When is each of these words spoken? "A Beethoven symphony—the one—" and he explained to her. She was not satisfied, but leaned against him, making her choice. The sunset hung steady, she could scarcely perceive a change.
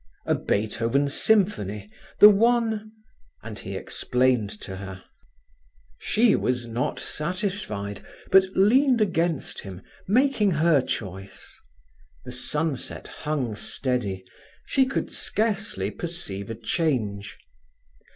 "A 0.25 0.33
Beethoven 0.33 1.09
symphony—the 1.09 2.27
one—" 2.29 2.91
and 3.43 3.59
he 3.59 3.75
explained 3.75 4.49
to 4.61 4.77
her. 4.77 5.03
She 5.99 6.35
was 6.35 6.65
not 6.65 6.99
satisfied, 6.99 8.03
but 8.31 8.45
leaned 8.55 8.99
against 8.99 9.59
him, 9.61 9.83
making 10.07 10.49
her 10.53 10.81
choice. 10.81 11.55
The 12.25 12.31
sunset 12.31 13.07
hung 13.07 13.53
steady, 13.55 14.25
she 14.65 14.87
could 14.87 15.11
scarcely 15.11 15.91
perceive 15.91 16.49
a 16.49 16.55
change. 16.55 17.37